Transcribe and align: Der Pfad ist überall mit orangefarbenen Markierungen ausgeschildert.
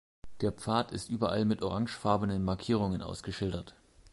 Der 0.41 0.51
Pfad 0.51 0.91
ist 0.93 1.11
überall 1.11 1.45
mit 1.45 1.61
orangefarbenen 1.61 2.43
Markierungen 2.43 3.03
ausgeschildert. 3.03 3.75